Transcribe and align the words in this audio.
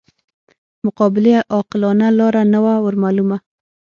مقابلې 0.85 1.33
عاقلانه 1.53 2.07
لاره 2.19 2.43
نه 2.53 2.59
وه 2.63 2.73
ورمعلومه. 2.85 3.37